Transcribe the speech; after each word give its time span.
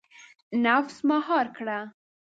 •نفس 0.63 0.97
مهار 1.09 1.45
کړه. 1.57 1.79